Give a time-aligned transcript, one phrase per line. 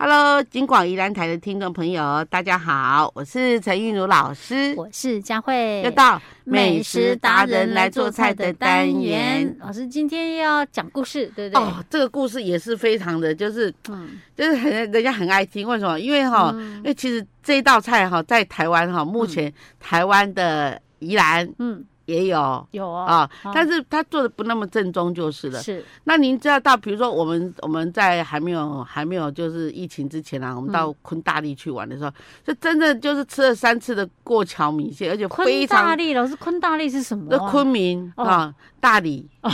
[0.00, 9.56] Hello，金广宜兰台的听众朋友，大家好，我是陈韵如老师，我是佳慧，又到美食达人来做菜的单元。
[9.58, 11.60] 老师今天要讲故事，对不对？
[11.60, 15.66] 哦，这个故事也是非常的，就是，嗯，就是很人家很爱听。
[15.66, 15.98] 为什么？
[15.98, 21.84] 因为哈，嗯、因为其实这道菜哈，在台湾哈，目前台湾的宜兰，嗯。
[22.08, 25.60] 也有有啊，但是他做的不那么正宗就是了。
[25.60, 32.10] 是，那您知道到，比如说我们我们在还没有还没有就是疫情之前啊，我们到昆大利去玩的时候，
[32.46, 35.78] 就真的就是吃了三次的过桥米线，而且非常。
[35.78, 37.26] 昆大利，老师，昆大利是什么？
[37.28, 39.28] 那昆明啊，大理。
[39.42, 39.52] 哦，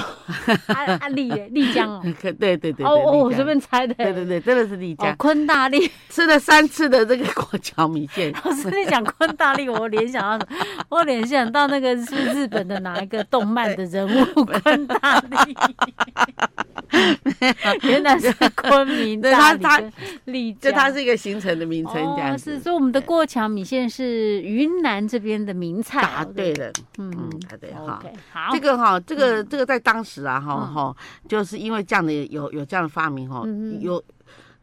[0.68, 2.00] 阿阿丽，丽江哦。
[2.22, 2.86] 对对对对。
[2.86, 3.92] 哦哦，我随便猜的。
[3.94, 5.14] 对对对，真的是丽江。
[5.16, 8.32] 昆大利吃了三次的这个过桥米线。
[8.44, 10.46] 老师，你讲昆大利，我联想到，
[10.88, 13.24] 我联想到那个是不是日本的哪一个？
[13.24, 15.56] 动漫的人物昆大利，
[17.88, 19.90] 原来是昆明大理
[20.26, 22.52] 丽江，就它是一个行程的名称，这样子。
[22.52, 26.02] 是说我们的过桥米线是云南这边的名菜。
[26.02, 27.10] 答对了，嗯，
[27.48, 28.02] 答对哈。
[28.30, 30.94] 好，这个哈，这个这个在当时啊，哈哈，
[31.26, 33.42] 就是因为这样的有有这样的发明哈，
[33.80, 34.02] 有，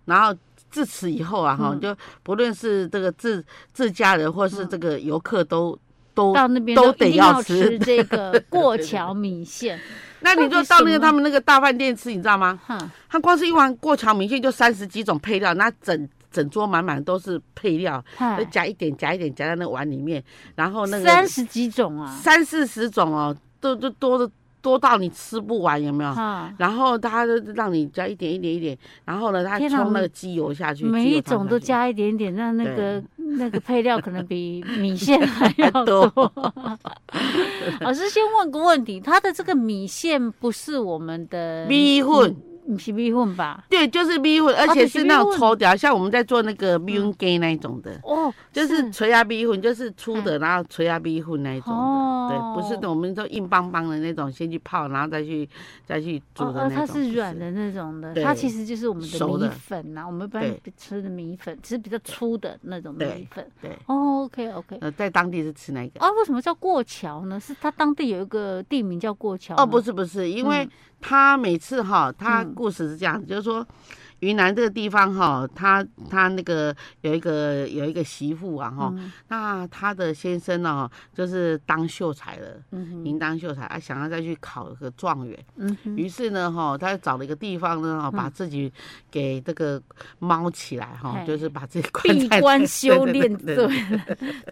[0.05, 0.33] 然后
[0.69, 5.71] 自此以后啊，哈，就不论是这个自自家人或是这个游客都。
[5.71, 5.79] 都
[6.13, 9.79] 到那边都得要吃这个 过桥米线，
[10.21, 12.59] 那你就到那个他们那个大饭店吃，你知道吗？
[12.65, 12.77] 哈，
[13.09, 18.03] 他光是一碗过桥米线就三十几种配料，那整整桌满满都是配料，
[18.49, 20.23] 夹一点夹一点夹在那碗里面，
[20.55, 24.29] 然后那个三十几种啊，三四十种哦，都都多的。
[24.61, 26.13] 多到你吃不完，有没有？
[26.57, 33.03] 然后他就让你加一点一点一点，然后呢，他冲那个机油下去，每一种都加一点点，那那个
[33.37, 36.11] 那个配料可能比米线还要多。
[37.81, 42.35] 老师先问个问题，他的这个米线不是我们的米粉。
[42.67, 43.63] 不是米粉吧？
[43.69, 51.71] 对，就是米粉，而且是那种抽条，像我们在做那个米粉羹那一种的哦，就是垂压米粉，就是粗的，然后垂压米粉那一种
[52.29, 55.47] 的，对，不是我们说硬邦邦的那种，先去泡，然后再去
[55.85, 56.77] 再去煮的那种。
[56.77, 60.43] 它是软的那种的，它其实就是我们的米粉呐，我们一般
[60.77, 63.45] 吃的米粉，其实比较粗的那种米粉。
[63.61, 64.77] 对哦，OK OK。
[64.81, 65.99] 呃，在当地是吃那个。
[65.99, 67.39] 啊，为什么叫过桥呢？
[67.39, 69.55] 是它当地有一个地名叫过桥？
[69.57, 70.67] 哦，不是不是，因为。
[71.01, 73.65] 他每次哈，他故事是这样，就是说，
[74.19, 78.93] 云南这个地方哈，他他那个有一个有一个媳妇啊哈，
[79.29, 82.47] 那他的先生呢，就是当秀才了，
[83.03, 85.37] 应当秀才，啊，想要再去考个状元，
[85.97, 88.71] 于是呢哈，他就找了一个地方呢，哈，把自己
[89.09, 89.81] 给这个
[90.19, 93.67] 猫起来哈，就是把自己闭关修炼，对，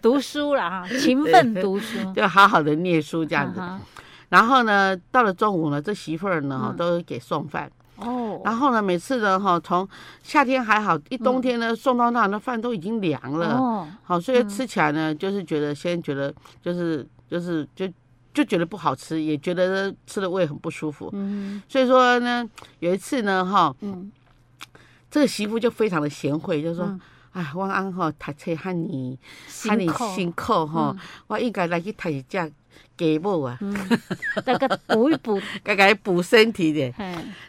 [0.02, 3.60] 读书了哈，勤奋读书， 就好好的念书这样子。
[4.30, 7.70] 然后呢，到了中午呢，这媳妇儿呢都给送饭。
[7.96, 8.40] 哦。
[8.44, 9.86] 然后呢，每次呢哈，从
[10.22, 13.58] 夏天还好，一冬天呢送到那，那饭都已经凉了。
[13.58, 13.88] 哦。
[14.04, 16.32] 好，所以吃起来呢，就是觉得先觉得
[16.62, 17.86] 就是就是就
[18.32, 21.10] 就觉得不好吃，也觉得吃的胃很不舒服。
[21.12, 21.60] 嗯。
[21.68, 22.48] 所以说呢，
[22.78, 24.10] 有一次呢哈，嗯，
[25.10, 26.96] 这个媳妇就非常的贤惠，就说
[27.34, 29.18] ：“哎，我安哈读册喊你
[29.66, 32.48] 喊你辛苦哈，我应该来去读一下。”
[33.00, 33.58] 给补啊，
[34.44, 36.94] 那个补一补，给给补身体的。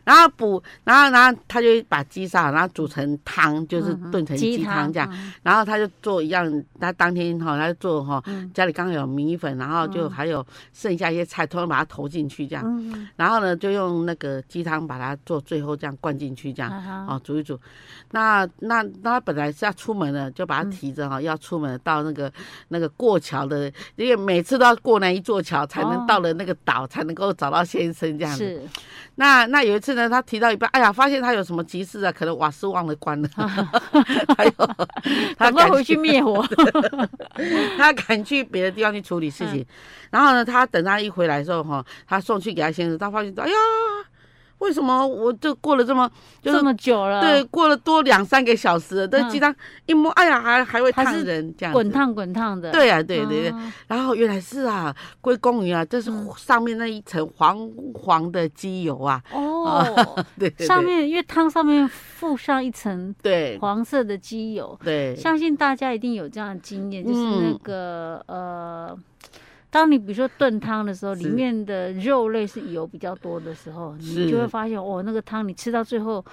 [0.06, 5.14] 然后补，然后然后他就把鸡杀，然后煮成汤，就是炖成鸡汤这样。
[5.44, 8.24] 然后他就做一样，他当天哈，他就做哈，
[8.54, 13.06] 家里刚好有米粉，然后就还有剩下一些菜，通通把它投进去这样。
[13.18, 17.60] 然后呢，就用那个鸡汤把它做最后这样灌进去这样，哦，煮一煮。
[18.12, 22.32] 那那那他本来是要出门的，就把它提着哈，要出门到那个
[22.70, 25.41] 那个过桥的，因为每次都要过那一座。
[25.42, 28.44] 桥才能到了那个岛，才能够找到先生这样子。
[28.44, 28.62] 是，
[29.16, 33.30] 那那有一次呢，他提到一半，哎呀，发现他有什么急事啊，可能瓦斯忘了关了，
[34.38, 34.52] 还有
[35.38, 36.46] 他赶回去灭火，
[37.78, 39.66] 他赶去别的地方去处理事情。
[40.10, 43.56] 然后呢，他等他一回来的时候，哈，他送去给他先生，他发现，哎呀。
[44.62, 46.10] 为什么我就过了这么
[46.42, 47.20] 这么久了？
[47.20, 49.54] 对，过了多两三个小时了，这鸡汤
[49.88, 52.72] 一摸，哎呀，还还会烫人，这样滚烫滚烫的。
[52.72, 53.54] 对啊，对对对。
[53.88, 59.22] 然后原来是啊，归功于啊，这是上面那一层黄黄的鸡油啊。
[59.34, 60.06] 哦，
[60.38, 64.80] 对，上面因为汤上面附上一层对黄色的鸡油。
[64.84, 68.98] 对，相信大家一定有这样的经验，就是那个呃。
[69.72, 76.24] 当你比如说炖汤的时候，里面的肉类是油比较多的时候，你就会发现哦，那个汤你吃到最后，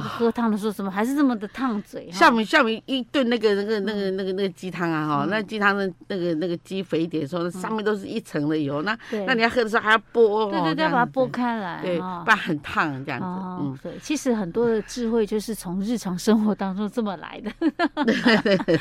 [0.00, 2.10] 喝汤的时候怎么还是这么的烫嘴？
[2.10, 8.96] 下面下面一炖那个那个那个那个那个鸡汤啊哈，那鸡汤的那个那个鸡肥一点的时候，上面都是一层的油，那
[9.26, 13.26] 那你要喝的时候还要剥，对对对，要把它剥开来，对，不然很烫这样子。
[13.26, 17.50] 嗯，对，其实很多的智慧就是从日常生活当中这么来的。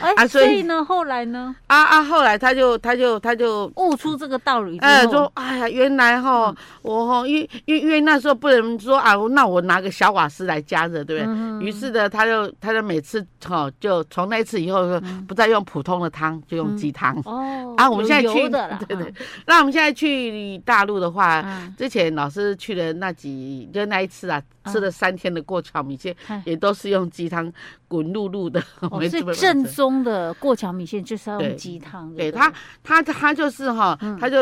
[0.00, 1.54] 哎，所以呢，后来呢？
[1.66, 11.66] 啊啊，后来他就他就他就悟出这个道理，哎，说哎呀，原来哈我哈，因为因为因为那时候不能说啊，那我拿个小瓦斯来加热，对不对？
[11.66, 17.16] 于是呢，他就他就每次哈，就从那次以后，不再用普通的汤，就用鸡汤。
[17.24, 18.48] 哦，啊，我们现在去，
[18.86, 19.14] 对对。
[19.46, 21.44] 那我们现在去大陆的话，
[21.78, 24.42] 之前老师去的那几就那一次啊。
[24.66, 26.14] 吃了三天的过桥米线，
[26.44, 27.52] 也都是用鸡汤
[27.88, 28.62] 滚漉漉的。
[28.80, 32.12] 哦，是正宗的过桥米线就是要用鸡汤。
[32.14, 32.52] 对他，
[32.82, 34.38] 他他就是哈，他就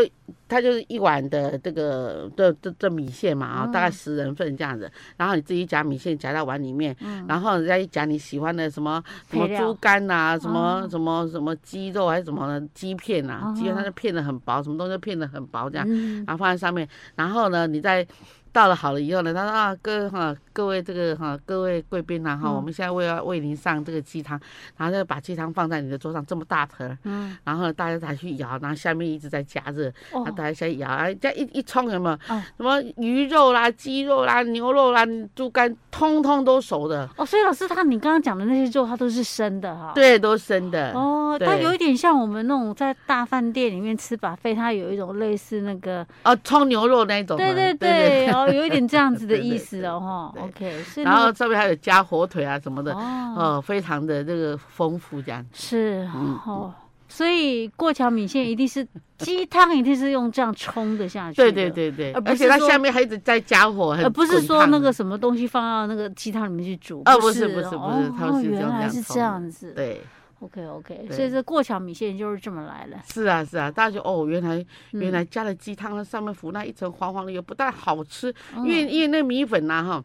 [0.49, 4.91] 他就是一碗的这个这这这米线嘛啊，大概十人份这样子。
[5.17, 6.97] 然后你自己夹米线夹到碗里面，
[7.27, 15.89] 然后人家一夹你喜欢的什么什么猪肝呐，什么什么什么鸡肉还是什么鸡片呐，鸡片它就片的很薄，什么东西都片的很薄这样，
[16.27, 16.89] 然后放在上面。
[17.17, 18.07] 然后呢，你再。
[18.53, 24.39] 到了好了以后呢，他说啊，各哈各位这个哈各位贵宾呐哈，我们现在为要为您上这个鸡汤，
[24.77, 37.09] 然后就把鸡汤放在你的桌上这么大盆，嗯，然后大家才去舀，然后下面一直在加热，哦，大家先舀，哎，这样一一冲什么，什么鱼肉啦、鸡肉啦、牛肉啦、猪肝，通通都熟的。
[37.17, 39.93] 哦，所以老师他你刚刚讲的那些肉，它都是生的哈？
[39.95, 40.93] 对，都生的。
[40.93, 47.39] 哦，它有一点像我们那种在大饭店里面吃 buffet，它有一种类似那个哦，冲牛肉那一种。
[47.39, 48.31] 对对对。
[48.43, 55.45] 哦，有一点这样子的 意思哦，哈，OK，然后上面还有加火腿啊什么的，哦，非常的这个丰富这样。
[55.53, 56.09] 是，
[56.47, 56.73] 哦，
[57.09, 58.87] 所以过桥米线一定是
[59.19, 61.37] 鸡汤，一定是用这样冲的下去。
[61.37, 67.03] 对对对对，而且它下面还一直在加火，而不是说那个什么东西放到那个鸡汤里面去煮。
[67.05, 69.73] 哦，不是不是不是，它是原来是这样子。
[69.75, 70.01] 对。
[70.43, 72.99] OK OK，所以这过桥米线就是这么来的。
[73.07, 80.05] 是啊是啊，大家就哦，原来原来加了鸡汤，那上面浮那一层黄黄的油，不但好吃，因为因为那米粉呐哈，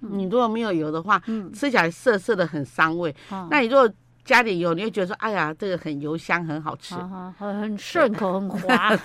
[0.00, 1.22] 你如果没有油的话，
[1.54, 3.14] 吃起来涩涩的很伤胃。
[3.48, 3.90] 那你如果
[4.24, 6.94] 加点油，你会觉得说，哎呀，这个很油香，很好吃，
[7.38, 8.96] 很很顺口，很滑。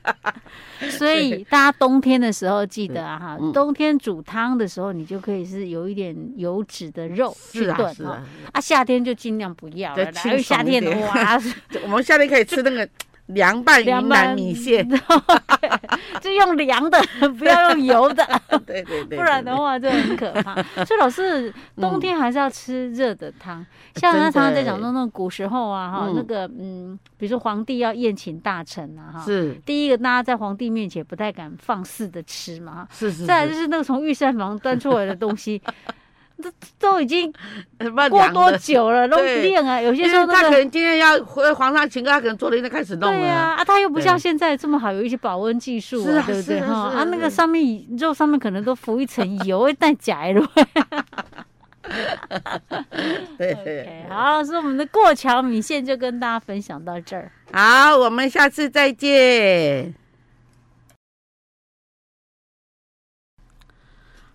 [0.90, 8.22] 所以大家冬天的时候记得啊，哈，冬天煮汤的时候，你就可以是有一点油脂的肉去炖啊。
[8.52, 11.38] 啊，夏天就尽量不要了，因为夏天的话，
[11.84, 12.88] 我们夏天可以吃那个。
[13.34, 14.88] 凉拌云南米线，
[16.20, 16.98] 就用凉的，
[17.38, 18.26] 不要用油的。
[18.66, 20.54] 对对对，不然的话就很可怕。
[20.84, 23.64] 所以老师，冬天还是要吃热的汤。
[23.96, 33.26] 像他常常在讲说，那种古时候啊，哈，那个嗯，比如说皇帝要宴请大臣啊，哈，是第一个，大家在皇帝面前不太敢放肆的吃嘛，哈，是是。
[33.26, 35.60] 再来就是那个从御膳房端出来的东西。
[36.40, 37.32] 都都已经
[38.10, 39.80] 过多久了，都练啊。
[39.80, 43.18] 有些时候他可能今天要回皇上请客，他可能昨天就开始弄了。
[43.18, 46.60] 对呀，啊，他又不像现在这么好，有一些保温技术，对不对？
[46.60, 50.40] 哈，啊，那个上面肉上面可能都浮一层油， 会带假的。
[53.36, 57.32] 对 对，好，所以我们的过桥米线就跟大家分享到这儿。
[57.52, 59.94] 好，我们下次再见。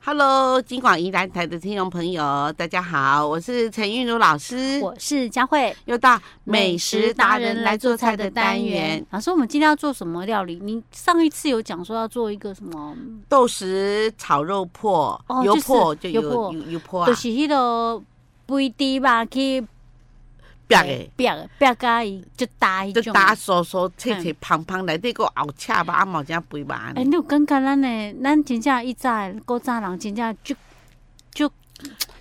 [0.08, 9.04] Hello，金广宜兰台的听众朋友，大家好，我是陈韵如老师，我是佳慧，又到美食达人来做菜的单元。
[9.10, 10.60] 老师，我们今天要做什么料理？
[10.62, 12.96] 你上一次有讲说要做一个什么
[13.28, 18.00] 豆豉炒肉破，油破就油油油破啊，就是那个
[18.48, 19.68] 肥猪肉去。
[20.68, 26.68] 煸的，煸的，煸甲伊就大一种，就大酥酥、脆脆、胖胖，内底个后恰吧，啊，冇正肥肉。
[26.96, 28.14] 哎，你有感觉咱呢？
[28.24, 30.56] 咱真正以前古早人真正就
[31.32, 31.52] 就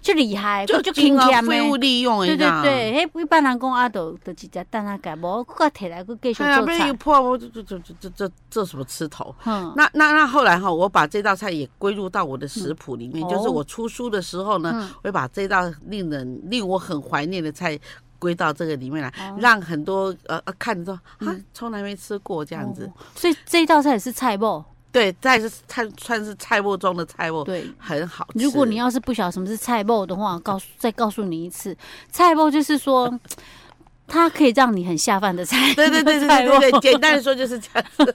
[0.03, 1.51] 就厉害，就就勤俭的。
[1.51, 6.53] 废物利用诶，对对对，迄一般人讲啊，都都直接等下改，无搁摕来搁继续做菜。
[6.53, 9.35] 哎呀，没有破，我这这这这这这什么吃头？
[9.47, 17.79] 嗯，那那那后来哈，我把这道菜也归入到我的食谱里面，就是我出书的时候呢，会把这道令人令我很怀念的菜。
[18.25, 22.91] 归到这个里面来，让很多呃呃看着说啊，从来没吃过这样子。
[23.15, 28.39] 所以这一道菜也是菜脯，对，这是菜算是菜脯中的菜脯，对，很好吃。
[28.43, 31.77] 如果你要是不晓得什么是菜脯的话，告诉再告诉你一次，
[32.11, 33.13] 菜脯就是说
[34.09, 35.75] 它可以让你很下饭的菜。
[35.75, 38.15] 对对对对对对， 简单的说就是这样子，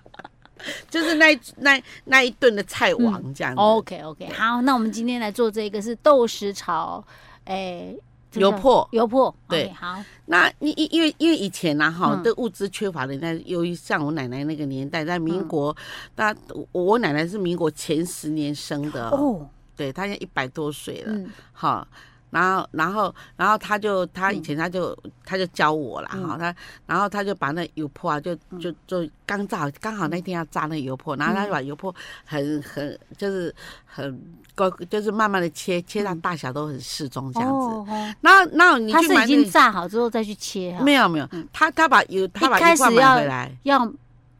[0.88, 3.60] 就是那那那一顿的菜王这样子。
[3.60, 7.04] OK OK，好，那我们今天来做这个是豆豉炒，
[7.44, 7.94] 哎。
[8.36, 10.02] 油粕，油粕，对，好。
[10.26, 15.76] 那你因因为因为以前呢，哈，这物资缺乏的，那由于像我奶奶那个年代，在民国，
[16.16, 16.34] 那
[16.72, 19.08] 我奶奶是民国前十年生的。
[19.10, 21.18] 哦，对她现在一百多岁了，
[21.52, 21.86] 好。
[22.34, 34.20] 然后，然后，然后他就他以前他就、嗯、他就教我了哈，嗯、他然后他就把那油泼啊，就就就刚炸，刚好那天要炸那油泼，然后他就把油泼很很就是很
[34.56, 38.16] 高，就是慢慢的切，切到大小都很适中这样子。
[38.20, 40.76] 那个、他是已经炸好之后再去切？
[40.82, 43.88] 没有没有，他他把油他把一块买回来要。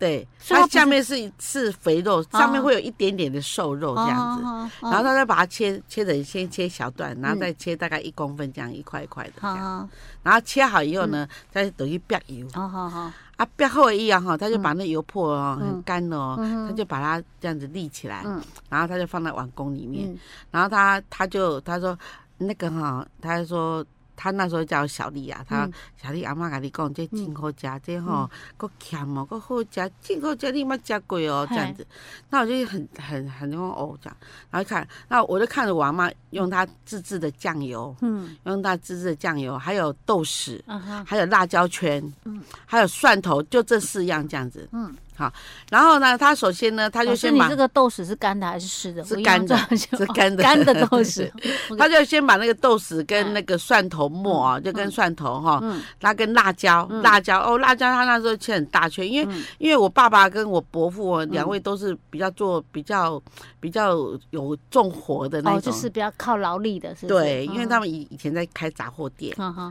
[0.04, 4.44] 对，它下面是是肥肉，上面会有一点点的瘦肉这样子，
[4.82, 9.88] 然后他再把它切切成先切小段，然后再切大概一公分这样一块一块的这样，
[10.22, 16.36] 然后切好以后呢，再等于煸油，好好好，啊煸后一样哈，他就把那油破哦很干哦，
[16.68, 18.22] 他就把它这样子立起来，
[18.68, 20.14] 然后他就放在碗公里面，
[20.50, 21.98] 然后他他就他说
[22.36, 23.82] 那个哈，他就说。
[24.16, 25.68] 他那时候叫小丽啊，他
[26.02, 31.86] 小丽阿妈甲你讲，这真好食，这吼够甜哦，够好食，真好食，你莫食过哦，这样子。
[32.30, 34.16] 那我就很很很那种哦这样，
[34.50, 40.60] 然后看，那我就看着我阿妈用她自制的酱油，嗯，用她自制的酱油，还有豆豉，
[41.04, 44.94] 还有辣椒圈，嗯，还有蒜头，就这四样这样子，嗯。
[45.16, 45.32] 好，
[45.70, 49.04] 然后呢，他首先呢，他就先把你这个豆豉是干的还是湿的？
[49.04, 51.30] 是干的，是干的， 干的豆 豉。
[51.78, 55.62] 他就先把那个豆豉跟那个蒜头末啊，就跟蒜头哈，
[56.00, 63.22] 他跟辣椒，辣椒哦，辣椒他那时候切很大圈，因为因为我爸爸跟我伯父两位都是比较做比较
[63.60, 63.94] 比较
[64.30, 69.70] 有重活的那种，就是比较靠劳力的，是对，因为他们以以前在开杂货店，好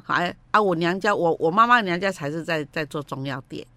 [0.52, 3.68] 啊，我娘家我我妈妈娘家才是在在做中药店，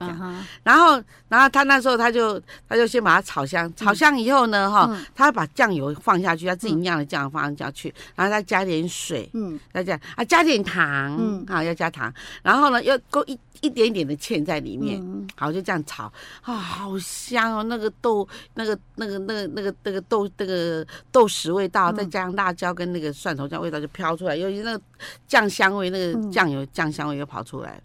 [0.62, 1.50] 然后然后。
[1.56, 15.02] 他那时候他就他就先把它炒香，炒香以后呢，哈，他把酱油放下去，他自己酿的酱油放下去，然后再加点水，嗯，再加啊加点糖，嗯，好要加糖，然后呢要勾一一点点的芡在里面，
[15.34, 24.84] 好就这样炒，啊好香哦，那个豆那个那个那个那个那个豆那个豆豉味道，再加上辣椒跟那个蒜头酱味道就飘出来，尤其那个
[25.26, 27.80] 酱香味，那个酱油酱香味又跑出来，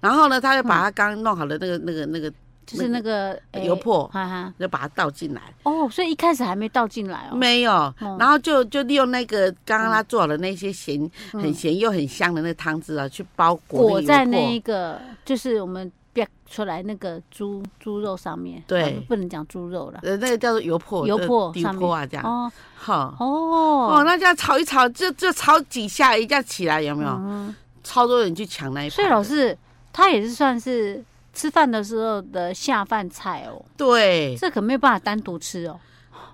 [0.00, 2.32] 然后呢，他就把他刚弄好的那个那个那个。
[2.68, 5.40] 就是那个油泼，哈哈，就把它倒进来。
[5.62, 7.34] 哦，所以一开始还没倒进来哦。
[7.34, 7.72] 没有，
[8.18, 18.62] 然后就就利用那个刚刚他做好的那些咸、很咸又很香的那个汤汁啊，去包裹裹在那一个，就是我们煸出来那个猪猪肉上面。
[18.66, 20.00] 对，不能讲猪肉了。
[20.02, 22.26] 呃，那个叫做油泼，油泼上面啊，这样。
[22.26, 23.16] 哦，好。
[23.18, 27.08] 哦哦，那这样炒一炒，就就炒几下，一下起来有没有？
[27.12, 27.56] 嗯。
[27.82, 28.96] 超多人去抢那一盘。
[28.96, 29.56] 所以老师
[29.90, 31.02] 他也是算是。
[31.38, 35.78] 吃饭的时候的下饭菜哦，对，这可没有办法单独吃哦。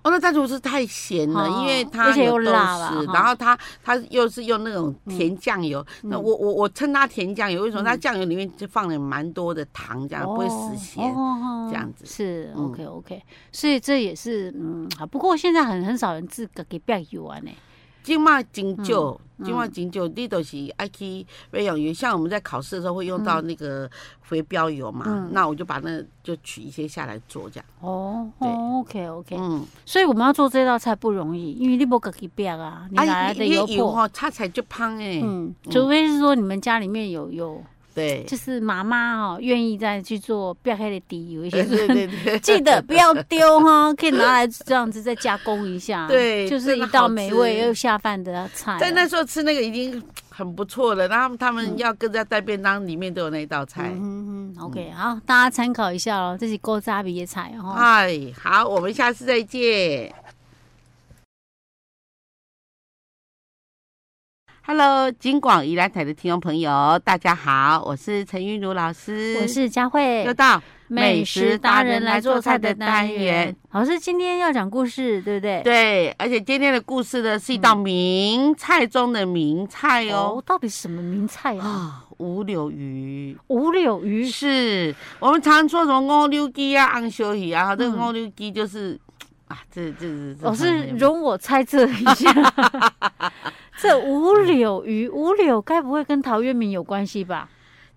[0.03, 5.85] 哦，那单独吃太咸了，因为它而且又辣了，然后它它又是用那种甜酱油。
[6.05, 7.83] 那我我我称它甜酱油，为什么？
[7.83, 11.15] 它酱油里面就放了蛮多的糖，这样不会死咸，
[11.69, 13.23] 这样子是 OK OK。
[13.53, 17.51] 所以这也是嗯，不过现在很很少人自个给煸油啊呢。
[18.05, 21.93] 今嘛真少，今嘛真少，你都是爱去肥养油。
[21.93, 23.91] 像我们在考试的时候会用到那个
[24.29, 27.67] 回标油嘛，那我就把那就取一些下来做这样。
[27.81, 34.07] 哦，对，OK OK，嗯，所以我们要做这道菜不容易，因为你无自己变啊，你哪来的油泼？
[34.13, 35.21] 它才就胖哎。
[35.25, 37.65] 嗯，除非是说你们家里面有有。
[37.95, 46.09] 对，就是妈妈哦，愿意再去做不要开的底，有一些 对对对， 记得不要丢哈， 可以拿来这样子再加工一下。
[46.09, 48.77] 对，就是一道美味又下饭的菜。
[48.79, 53.91] 在那时候吃那个已经很不错了，然后他们要跟在带便当，里面都有那一道菜。
[53.95, 57.73] 嗯嗯，OK，好，大家参考一下哦，这是古早味的菜哦。
[57.77, 60.13] 嗨，好，我们下次再见。
[64.67, 73.55] Hello，金广宜兰台的听众朋友，大家好，我是陈韵如老师，我是佳慧，又到美食达人来做菜的单元。
[73.73, 75.61] 老师今天要讲故事，对不对？
[75.63, 80.37] 对，而且今天的故事呢是一道名菜中的名菜哦。
[80.39, 81.67] 哦，到底什么名菜啊？
[81.67, 83.37] 啊，五柳鱼。
[83.49, 88.99] 五柳鱼是我们常说什么五柳鸡啊、昂修鱼啊，这个五柳鸡就是、嗯、
[89.49, 90.35] 啊，这这是。
[90.41, 92.33] 老师容我猜测一下。
[93.85, 97.49] 这五柳鱼，五柳该不会跟陶渊明有关系吧？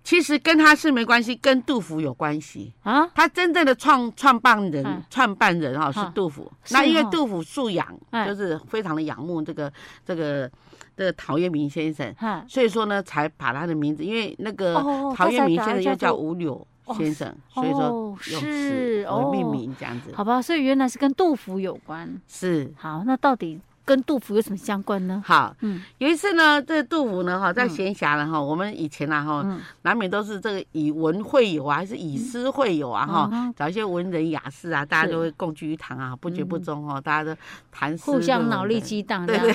[0.04, 3.06] 其实跟他是没关系，跟杜甫有关系啊。
[3.14, 6.50] 他真正的创创办人、创办人哈是杜甫。
[6.70, 7.86] 那因为杜甫素养
[8.26, 9.70] 就是非常的仰慕这个
[10.06, 10.50] 这个
[10.96, 12.14] 这个陶渊明先生，
[12.48, 14.74] 所以说呢才把他的名字，因为那个
[15.14, 16.66] 陶渊明先生又叫五柳
[16.96, 20.12] 先生，所以说用此而命名这样子。
[20.14, 22.18] 好吧，所以原来是跟杜甫有关。
[22.26, 22.72] 是。
[22.78, 23.60] 好，那到底？
[23.88, 25.22] 跟杜甫有什么相关呢？
[25.24, 29.42] 好，嗯，有一次呢，这个杜甫呢，哈，在闲暇了哈，我们以前啊，哈，
[29.80, 37.34] 难免都是这个以文会友啊，还是以诗会友啊，哈，找一些文人雅士啊，大家都会共聚一堂啊，不绝不中哦，大家都
[37.72, 39.38] 谈诗，互相脑力激荡，对。
[39.38, 39.54] 对。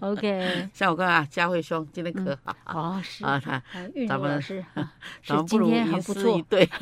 [0.02, 3.24] OK，像我刚啊佳慧兄今天可好哦，是。
[3.24, 3.62] 啊，他
[4.08, 4.64] 咱们是，
[5.24, 6.68] 咱们不如吟诗一对。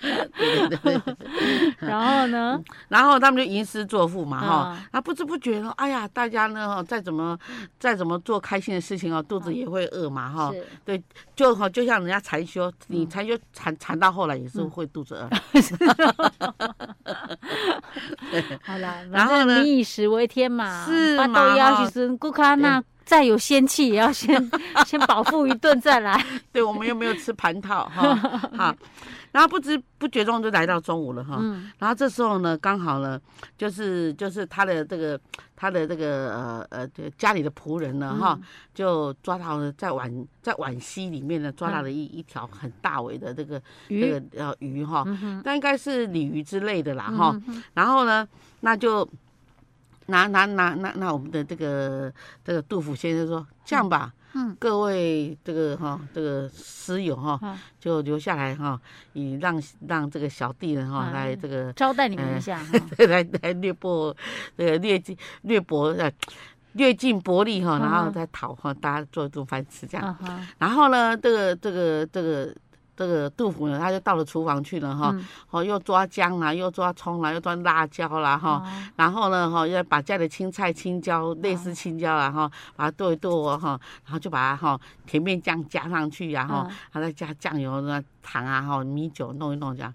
[0.00, 1.00] 对 对对，
[1.78, 2.60] 然后呢？
[2.88, 7.38] 然后他们就吟诗作赋嘛，哈，那不知不觉呢，哎呀，大家呢哈，再怎么
[7.78, 10.52] 再怎么做开心的事情哦，肚子也会饿嘛，哈，
[10.84, 11.02] 对，
[11.36, 15.28] 就哈，就像人家禅修，你禅修禅禅到后来也是会肚子饿。
[18.62, 21.26] 好了，然后呢，民以食为天嘛，是嘛？
[21.26, 24.50] 都要去吃，顾看那再有仙气，也要先
[24.86, 26.24] 先饱腹一顿再来。
[26.52, 28.14] 对，我们又没有吃蟠桃，哈，
[28.56, 28.74] 好。
[29.32, 33.20] 然后不知不觉中就来到中午了哈，嗯、然后这时候呢，刚好呢，
[33.56, 35.20] 就是就是他的这个
[35.54, 44.00] 他的这个呃呃家里的仆人呢哈，嗯、就抓到了在碗在碗溪里面呢抓到了一、嗯、一条很大尾的这个鱼？
[44.00, 45.04] 这个呃鱼哈，
[45.44, 48.26] 那、应该是鲤鱼之类的啦哈，嗯、然后呢，
[48.60, 49.08] 那就
[50.06, 52.12] 拿拿拿拿那我们的这个
[52.44, 54.12] 这个杜甫先生说这样吧。
[54.58, 58.80] 各位这个哈，这个师友哈，就留下来哈，
[59.12, 62.62] 以让让这个小弟呢哈来这个招待你们一下，
[63.08, 64.16] 来来略博
[64.56, 66.10] 这个略尽略博呃
[66.72, 70.16] 略尽薄力哈，然后再讨哈，大家做一顿饭吃这样，
[70.58, 72.54] 然后呢，这个这个这个。
[73.00, 75.16] 这个杜甫呢，他就到了厨房去了哈，
[75.48, 78.62] 哦，又抓姜啦，又抓葱啦，又抓辣椒啦哈，
[78.94, 89.94] 然后呢，哈，要把家里青菜、青椒、类似青椒啊哈，把它剁一剁哈，然后就把它哈甜面酱加上去，然后还再加酱油、那糖啊哈、米酒弄一弄这样。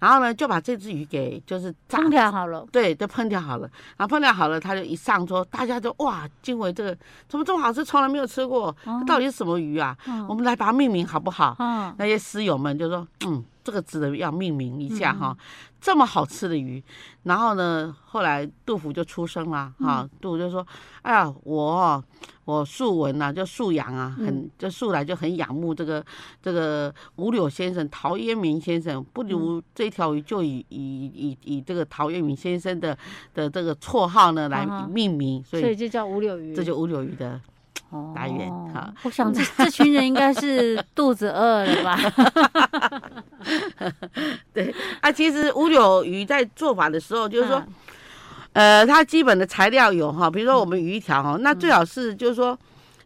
[0.00, 3.70] 然后呢，就把这只鱼给就是烹调好了，对，都烹调好了。
[3.96, 6.96] 然后烹调好了，他就一上桌，大家就哇，惊为这个
[7.28, 9.96] 怎么这么好吃，从来没有吃过，这到底是什么鱼啊？
[10.08, 11.54] 嗯、我们来把它命名好不好？
[11.60, 13.44] 嗯、那些诗友们就说，嗯。
[13.62, 15.36] 这个值得要命名一下哈，
[15.80, 16.82] 这么好吃的鱼，
[17.24, 20.66] 然后呢，后来杜甫就出生了哈，杜甫就说
[21.02, 22.04] ：“哎呀，我
[22.44, 26.04] 我素闻呐，就素养啊，很就素来就很仰慕这个
[26.42, 32.96] 这个五柳先生陶渊明先生，不如这条鱼就以以以以这个陶渊明先生的
[33.34, 37.40] 的这个绰号呢来命名，所以所以就叫五柳鱼，这就五柳鱼的。”
[38.14, 41.98] 来源哈，我想这这群人应该是肚子饿了吧？
[44.52, 47.62] 对啊，其实五柳鱼在做法的时候，就是说，
[48.52, 52.58] 呃，它基本的材料有哈，比如说我们鱼条哈，那最好是就是说。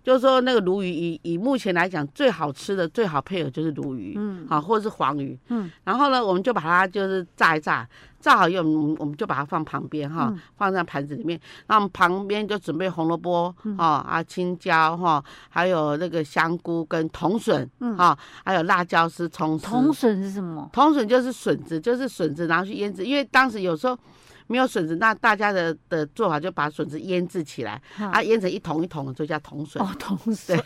[0.04, 7.88] 就是说那个鲈鱼以以目前来讲最好吃的最好配合就是鲈鱼，嗯，好或者是黄鱼，嗯，然后呢我们就把它就是炸一炸，
[8.24, 19.66] 炸好以后我们我们就把它放旁边哈，放在盘子里面，那我们旁边就准备红萝卜，哈啊青椒哈，还有那个香菇跟铜笋，嗯哈，还有辣椒丝葱丝。
[19.66, 20.70] 铜笋是什么？
[20.72, 23.98] 铜笋就是笋子，就是笋子然后去腌制，因为当时有时候。
[24.46, 29.82] 没有笋子，那大家的的做法就把笋子腌制起来，啊，腌成一桶一桶的，就叫铜笋。
[29.82, 30.62] 哦，铜笋。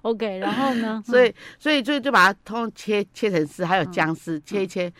[0.00, 1.02] OK，然后呢？
[1.04, 4.90] 所以，所以就就把它通切切成丝，还有姜丝，切一切。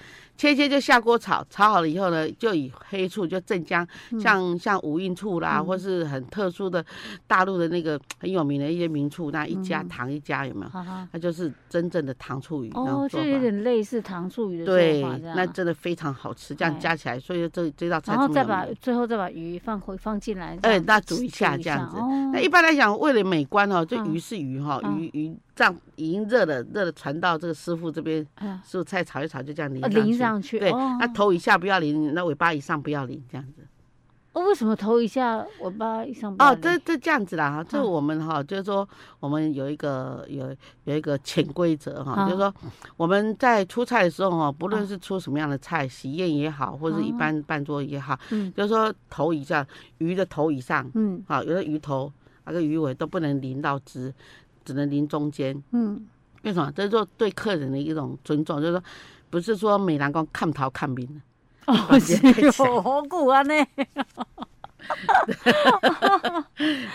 [0.42, 3.87] 切切就下锅炒，炒好了以后呢，就以黑醋就镇江，
[4.20, 6.85] 像像五印醋啦，或是很特殊的
[7.28, 10.70] 大陆的那个很有名的一些名醋，那一加糖一加有没有？
[11.12, 12.70] 那就是真正的糖醋鱼。
[12.74, 16.57] 哦，就有点类似糖醋鱼的做法，那真的非常好吃。
[16.57, 18.12] 这样加起来，所以这这道菜。
[18.12, 20.59] 然后再把最后再把鱼放回放进来。
[20.62, 21.96] 哎，那煮一下这样子。
[22.33, 25.37] 那一般来讲，为了美观哦，这鱼是鱼哈，鱼鱼。
[25.54, 28.26] 这样已经热了，热了传到这个师傅这边，
[28.64, 30.00] 师傅菜炒一炒，就这样淋上去。
[30.00, 33.66] 淋上去，对，那头以下不要淋，那尾巴以上不要淋，这样子。
[34.32, 36.42] 哦，为什么头以下尾巴以上不？
[36.42, 38.88] 哦，这这这样子啦哈，这我们哈就是说，
[39.20, 42.54] 我们有一个有有一个潜规则哈，就是说
[42.96, 49.66] 我们在出菜的时候哈，不论是出什么样的菜，喜宴也好，或者一般办桌也好，嗯，就是说头以下
[49.98, 52.10] 鱼的头以上，嗯，好，有的鱼头
[52.46, 54.10] 那个鱼尾都不能淋到汁。
[54.64, 56.07] 只能淋中间，嗯，
[56.42, 56.72] 为什么？
[56.75, 58.83] 这是说对客人的一种尊重，就是说，
[59.31, 61.09] 不是说美男光看头看面
[61.66, 61.75] 哦，
[62.83, 63.55] 好古啊呢，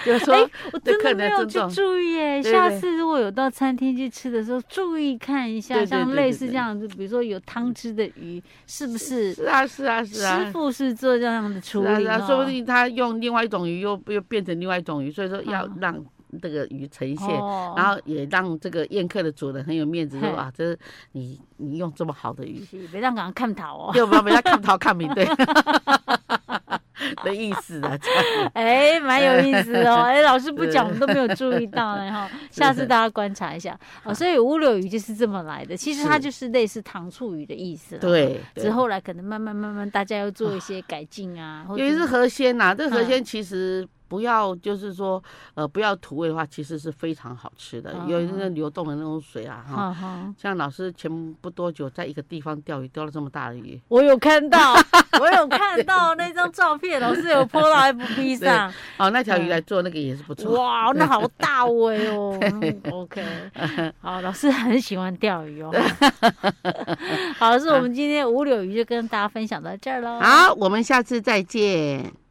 [0.06, 9.34] 就是说，哎，我真的没有去注意哎，下次如果有到餐厅去吃的时候，注意看一下，像类似这样子，比如说有汤汁的鱼，是不是？
[9.34, 16.04] 是啊，是啊，是啊，师傅是做这样的处理，说不定他用另外一种鱼，又又变成另外一种鱼，所以说要让。
[16.42, 17.28] 这个鱼呈现，
[17.76, 20.80] 然后也让这个宴客的主人很有面子，说啊，这是
[21.13, 24.22] 你你用这么好的鱼，别让人看头哦， 对吧？
[24.22, 25.28] 别让看头看明对。
[27.24, 27.98] 的意思啊，
[28.54, 30.02] 哎，蛮有意思哦。
[30.04, 32.30] 哎，老师不讲，我们都没有注意到呢哈。
[32.52, 34.13] 下次大家观察一下哦。
[34.13, 37.98] 所以乌柳鱼就是这么来的，其实它就是类似糖醋鱼的意思。
[37.98, 41.66] 对，之后来可能慢慢慢慢，大家要做一些改进啊。
[41.70, 43.88] 因为是河鲜呐，这河鲜其实。
[44.08, 45.22] 不要，就是说，
[45.54, 47.93] 呃，不要土味的话，其实是非常好吃的。
[48.08, 53.80] 有那个流动的那种水啊，哈，像老师前不多久在一个地方钓鱼，钓了这么大的鱼。
[53.88, 54.74] 我有看到，
[55.20, 58.72] 我有看到那张照片，老师有 po 到 FB 上。
[58.98, 60.60] 哦，那条鱼来做那个也是不错。
[60.60, 62.39] 哇，那好大 尾哦。
[62.91, 63.24] OK，
[64.00, 65.72] 好，老师很喜欢钓鱼哦。
[67.38, 70.20] 好，是，我们今天五柳鱼就跟大家分享到这儿喽。
[70.20, 72.27] 好，我们下次再见。